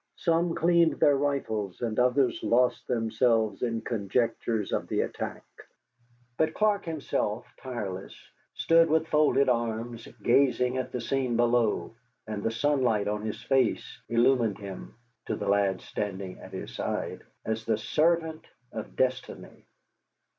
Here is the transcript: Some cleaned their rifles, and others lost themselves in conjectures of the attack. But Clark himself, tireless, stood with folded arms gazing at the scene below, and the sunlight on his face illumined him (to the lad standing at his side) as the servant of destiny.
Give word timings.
Some 0.15 0.55
cleaned 0.55 0.93
their 0.99 1.15
rifles, 1.15 1.79
and 1.81 1.99
others 1.99 2.41
lost 2.41 2.87
themselves 2.87 3.61
in 3.61 3.81
conjectures 3.81 4.71
of 4.71 4.87
the 4.87 5.01
attack. 5.01 5.45
But 6.39 6.55
Clark 6.55 6.85
himself, 6.85 7.45
tireless, 7.61 8.15
stood 8.55 8.89
with 8.89 9.09
folded 9.09 9.47
arms 9.47 10.07
gazing 10.23 10.77
at 10.79 10.91
the 10.91 11.01
scene 11.01 11.37
below, 11.37 11.93
and 12.25 12.41
the 12.41 12.49
sunlight 12.49 13.07
on 13.07 13.21
his 13.21 13.43
face 13.43 14.01
illumined 14.09 14.57
him 14.57 14.95
(to 15.27 15.35
the 15.35 15.47
lad 15.47 15.81
standing 15.81 16.39
at 16.39 16.51
his 16.53 16.73
side) 16.75 17.21
as 17.45 17.65
the 17.65 17.77
servant 17.77 18.43
of 18.71 18.95
destiny. 18.95 19.67